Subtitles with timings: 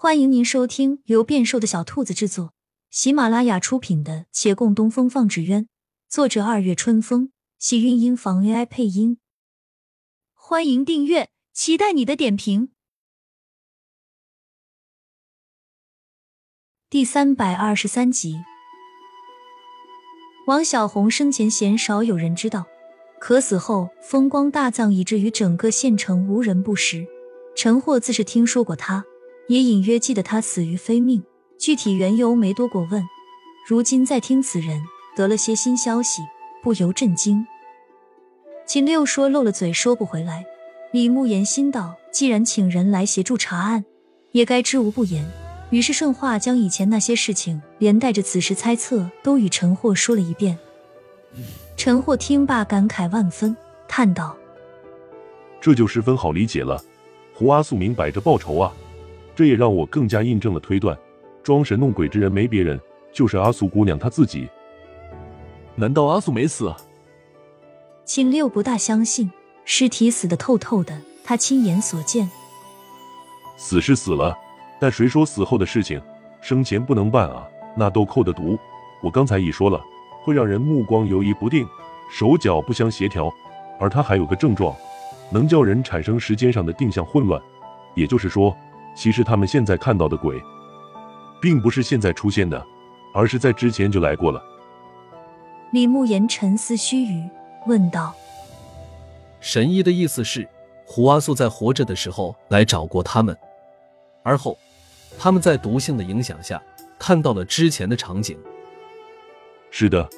[0.00, 2.54] 欢迎您收听由变瘦的小兔子制作、
[2.88, 5.64] 喜马拉雅出品的《且共东风放纸鸢》，
[6.08, 9.18] 作者二月春风，喜韵音房 AI 配音。
[10.34, 12.70] 欢迎订阅，期待你的点评。
[16.88, 18.36] 第三百二十三集，
[20.46, 22.66] 王小红生前鲜少有人知道，
[23.18, 27.04] 可死后风光大葬，以至于整个县城无人不识。
[27.56, 29.04] 陈霍自是听说过他。
[29.48, 31.22] 也隐约记得他死于非命，
[31.58, 33.02] 具体缘由没多过问。
[33.66, 34.82] 如今再听此人
[35.16, 36.22] 得了些新消息，
[36.62, 37.46] 不由震惊。
[38.66, 40.44] 秦六说漏了嘴说不回来，
[40.92, 43.84] 李慕言心道：既然请人来协助查案，
[44.32, 45.26] 也该知无不言。
[45.70, 50.58] 于是顺话将以前那些事情，连带着此时猜测，都与陈霍说了一遍。
[51.76, 53.56] 陈霍听罢，感慨万分，
[53.86, 54.36] 叹道
[55.60, 56.82] ：“这就十分好理解了，
[57.34, 58.72] 胡阿素明摆着报仇啊。”
[59.38, 60.98] 这也让我更加印证了推断，
[61.44, 62.76] 装神弄鬼之人没别人，
[63.12, 64.48] 就是阿素姑娘她自己。
[65.76, 66.74] 难道阿素没死？
[68.04, 69.30] 秦六不大相信，
[69.64, 72.28] 尸体死的透透的，他亲眼所见。
[73.56, 74.36] 死是死了，
[74.80, 76.02] 但谁说死后的事情
[76.40, 77.46] 生前不能办啊？
[77.76, 78.58] 那豆蔻的毒，
[79.00, 79.80] 我刚才已说了，
[80.24, 81.64] 会让人目光游移不定，
[82.10, 83.32] 手脚不相协调，
[83.78, 84.74] 而它还有个症状，
[85.30, 87.40] 能叫人产生时间上的定向混乱，
[87.94, 88.52] 也就是说。
[88.98, 90.42] 其实他们现在看到的鬼，
[91.40, 92.60] 并不是现在出现的，
[93.14, 94.42] 而是在之前就来过了。
[95.70, 97.30] 李慕言沉思须臾，
[97.68, 98.12] 问道
[99.38, 100.48] ：“神医的意思是，
[100.84, 103.38] 胡阿素在活着的时候来找过他们，
[104.24, 104.58] 而后
[105.16, 106.60] 他们在毒性的影响下
[106.98, 108.36] 看到了之前的场景。”
[109.70, 110.08] 是的，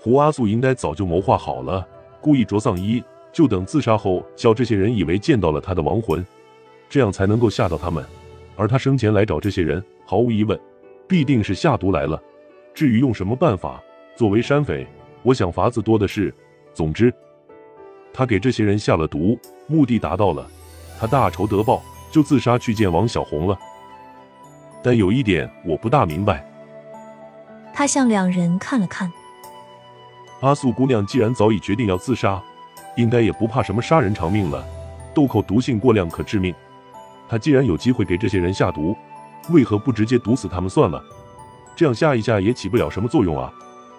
[0.00, 1.84] 胡阿素应该早就谋划好了，
[2.20, 6.24] 故意着丧衣，就等自杀后叫这些人以为见到了他的亡魂，
[6.88, 8.04] 这样才能够吓到他们。
[8.60, 10.60] 而他生前来找这些人，毫无疑问，
[11.08, 12.22] 必定是下毒来了。
[12.74, 13.82] 至于用什么办法，
[14.14, 14.86] 作为山匪，
[15.22, 16.32] 我想法子多的是。
[16.74, 17.10] 总之，
[18.12, 20.46] 他给这些人下了毒，目的达到了，
[20.98, 21.82] 他大仇得报，
[22.12, 23.58] 就自杀去见王小红了。
[24.82, 26.46] 但有一点我不大明白。
[27.72, 29.10] 他向两人看了看。
[30.42, 32.38] 阿素姑娘既然早已决定要自杀，
[32.94, 34.62] 应该也不怕什么杀人偿命了。
[35.14, 36.54] 豆蔻毒性过量，可致命。
[37.30, 38.96] 他既然有机会给这些人下毒，
[39.50, 41.00] 为何不直接毒死他们算了？
[41.76, 43.52] 这样下一下也起不了什么作用啊！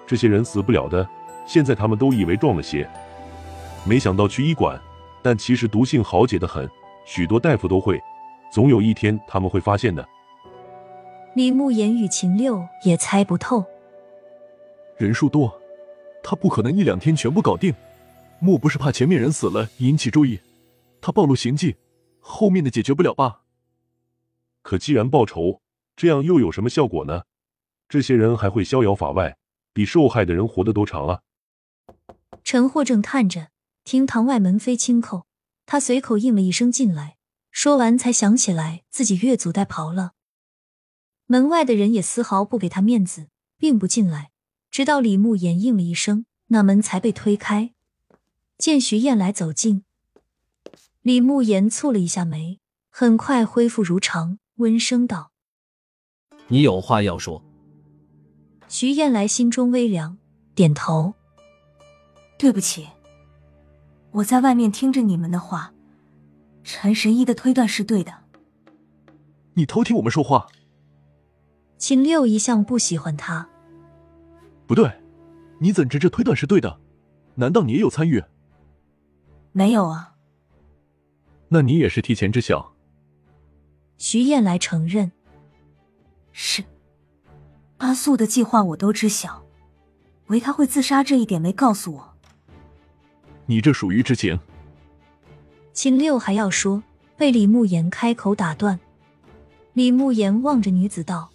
[0.06, 1.08] 这些人死不了的。
[1.48, 2.86] 现在他们都以为中了邪，
[3.86, 4.78] 没想到去医馆，
[5.22, 6.70] 但其实毒性好解的很，
[7.06, 7.98] 许多大夫都会。
[8.52, 10.06] 总有一天他们会发现的。
[11.34, 13.64] 李慕言与秦六也猜不透，
[14.98, 15.58] 人数多，
[16.22, 17.74] 他不可能一两天全部搞定。
[18.40, 20.38] 莫不是怕前面人死了引起注意，
[21.00, 21.78] 他暴露行迹？
[22.22, 23.42] 后面的解决不了吧？
[24.62, 25.62] 可既然报仇，
[25.96, 27.24] 这样又有什么效果呢？
[27.90, 29.38] 这些人还会逍遥法外，
[29.74, 31.22] 比受害的人活得都长啊！
[32.44, 33.50] 陈霍正叹着，
[33.84, 35.24] 听堂外门扉轻叩，
[35.66, 37.18] 他随口应了一声进来，
[37.52, 40.14] 说完才想起来自己越俎代庖了。
[41.26, 43.28] 门外的人也丝毫不给他面子，
[43.58, 44.32] 并不进来，
[44.70, 47.74] 直到李慕言应了一声，那门才被推开，
[48.58, 49.84] 见徐燕来走近。
[51.02, 52.60] 李慕言蹙了一下眉，
[52.92, 55.32] 很快恢复如常，温声道
[56.50, 57.44] ：“你有话要说。”
[58.70, 60.20] 徐燕来心中微凉，
[60.54, 61.16] 点头
[62.38, 62.88] ：“对不起，
[64.12, 65.74] 我在外面听着你们的话，
[66.64, 68.14] 陈神医的推断是对的。
[69.56, 70.46] 你偷听我们说话？”
[71.80, 73.50] 秦六一向不喜欢他。
[74.68, 75.02] 不对，
[75.58, 76.80] 你怎知这推断是对的？
[77.34, 78.24] 难道你也有参与？
[79.52, 80.10] 没有啊。
[81.54, 82.72] 那你也是提前知晓？
[83.98, 85.12] 徐燕来承认，
[86.32, 86.64] 是
[87.80, 89.44] 阿素的计划我都知晓，
[90.28, 92.14] 唯他会自杀这一点没告诉我。
[93.48, 94.40] 你这属于知情。
[95.74, 96.82] 秦六还要说，
[97.18, 98.80] 被李慕言开口打断。
[99.74, 101.30] 李慕言望着女子道：“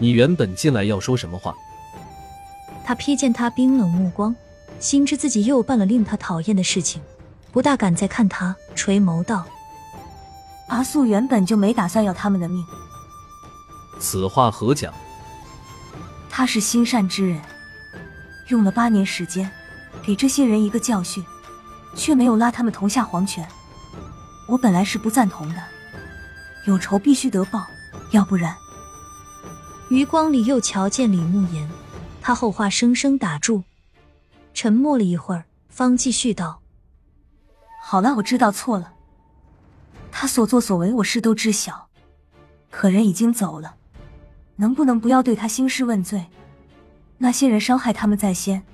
[0.00, 1.54] 你原本进来要说什么话？”
[2.82, 4.34] 他瞥见他冰冷目光，
[4.80, 7.02] 心知自己又办了令他讨厌的事情。
[7.56, 9.46] 不大敢再看他，垂眸道
[10.68, 12.62] ：“阿素原本就没打算要他们的命。
[13.98, 14.92] 此话何讲？
[16.28, 17.40] 他是心善之人，
[18.48, 19.50] 用了八年时间
[20.02, 21.24] 给这些人一个教训，
[21.94, 23.48] 却没有拉他们同下黄泉。
[24.46, 25.62] 我本来是不赞同的，
[26.66, 27.66] 有仇必须得报，
[28.10, 28.54] 要不然……”
[29.88, 31.66] 余光里又瞧见李慕言，
[32.20, 33.64] 他后话生生打住，
[34.52, 36.60] 沉默了一会儿，方继续道。
[37.88, 38.94] 好了，我知道错了。
[40.10, 41.86] 他所作所为，我是都知晓。
[42.68, 43.76] 可人已经走了，
[44.56, 46.26] 能不能不要对他兴师问罪？
[47.18, 48.64] 那些人伤害他们在先，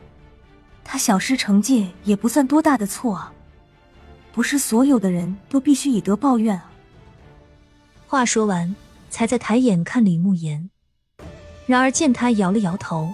[0.82, 3.34] 他小失惩戒也不算多大的错啊。
[4.32, 6.70] 不是所有的人都必须以德报怨啊。
[8.06, 8.74] 话说完，
[9.10, 10.70] 才在抬眼看李慕言，
[11.66, 13.12] 然而见他摇了摇头，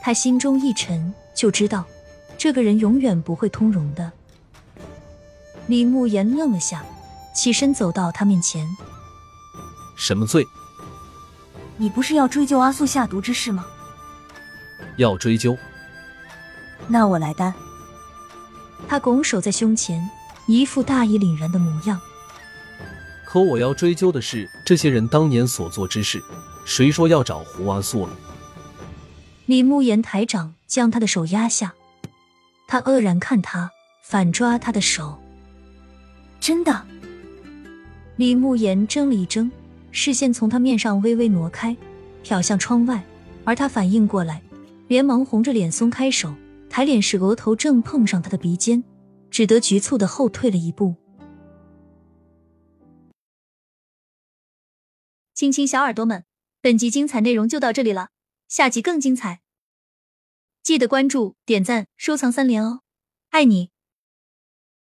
[0.00, 1.84] 他心中一沉，就知道
[2.38, 4.10] 这个人永远不会通融的。
[5.68, 6.84] 李慕言愣了下，
[7.34, 8.66] 起身走到他面前
[9.96, 10.46] ：“什么罪？
[11.76, 13.64] 你不是要追究阿素下毒之事吗？
[14.96, 15.56] 要追究，
[16.88, 17.54] 那我来担。”
[18.88, 20.10] 他拱手在胸前，
[20.46, 21.98] 一副大义凛然的模样。
[23.24, 26.22] 可我要追究的是这些人当年所做之事。
[26.66, 28.12] 谁说要找胡阿素了？
[29.46, 31.72] 李慕言抬掌将他的手压下，
[32.68, 33.70] 他愕然看他，
[34.04, 35.21] 反抓他的手。
[36.42, 36.84] 真的？
[38.16, 39.48] 李慕言怔了一怔，
[39.92, 41.76] 视线从他面上微微挪开，
[42.24, 43.00] 瞟向窗外，
[43.44, 44.42] 而他反应过来，
[44.88, 46.34] 连忙红着脸松开手。
[46.68, 48.82] 抬脸时，额头正碰上他的鼻尖，
[49.30, 50.96] 只得局促的后退了一步。
[55.32, 56.24] 亲亲小耳朵们，
[56.60, 58.08] 本集精彩内容就到这里了，
[58.48, 59.42] 下集更精彩，
[60.64, 62.80] 记得关注、点赞、收藏三连哦，
[63.30, 63.70] 爱你！